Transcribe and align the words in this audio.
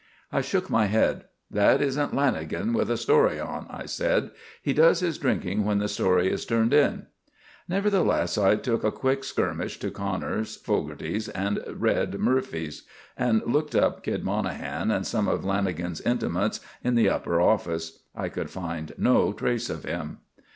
I 0.31 0.41
shook 0.41 0.67
my 0.67 0.87
head. 0.87 1.25
"That 1.51 1.79
isn't 1.79 2.11
Lanagan 2.11 2.73
with 2.73 2.89
a 2.89 2.97
story 2.97 3.39
on," 3.39 3.67
I 3.69 3.85
said. 3.85 4.31
"He 4.59 4.73
does 4.73 5.01
his 5.01 5.19
drinking 5.19 5.63
when 5.63 5.77
the 5.77 5.87
story 5.87 6.31
is 6.31 6.43
turned 6.43 6.73
in." 6.73 7.05
Nevertheless 7.69 8.35
I 8.35 8.55
took 8.55 8.83
a 8.83 8.91
quick 8.91 9.23
skirmish 9.23 9.77
to 9.77 9.91
Connor's, 9.91 10.55
Fogarty's 10.55 11.29
and 11.29 11.63
"Red" 11.69 12.17
Murphy's; 12.17 12.81
looked 13.19 13.75
up 13.75 14.01
"Kid" 14.01 14.23
Monahan 14.23 14.89
and 14.89 15.05
some 15.05 15.27
of 15.27 15.43
Lanagan's 15.43 16.01
intimates 16.01 16.61
in 16.83 16.95
the 16.95 17.07
upper 17.07 17.39
office. 17.39 17.99
I 18.15 18.29
could 18.29 18.49
find 18.49 18.93
no 18.97 19.31
trace 19.33 19.69
of 19.69 19.85
him. 19.85 20.21